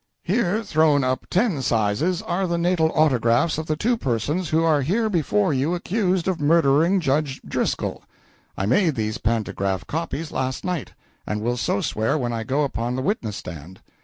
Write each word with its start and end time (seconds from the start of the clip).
"Here, 0.23 0.63
thrown 0.63 1.03
up 1.03 1.27
ten 1.29 1.61
sizes, 1.61 2.23
are 2.23 2.47
the 2.47 2.57
natal 2.57 2.91
autographs 2.95 3.59
of 3.59 3.67
the 3.67 3.75
two 3.75 3.97
persons 3.97 4.49
who 4.49 4.63
are 4.63 4.81
here 4.81 5.11
before 5.11 5.53
you 5.53 5.75
accused 5.75 6.27
of 6.27 6.41
murdering 6.41 6.99
Judge 6.99 7.39
Driscoll. 7.43 8.01
I 8.57 8.65
made 8.65 8.95
these 8.95 9.19
pantograph 9.19 9.85
copies 9.85 10.31
last 10.31 10.65
night, 10.65 10.93
and 11.27 11.39
will 11.39 11.55
so 11.55 11.81
swear 11.81 12.17
when 12.17 12.33
I 12.33 12.43
go 12.43 12.63
upon 12.63 12.95
the 12.95 13.03
witness 13.03 13.35
stand. 13.37 13.79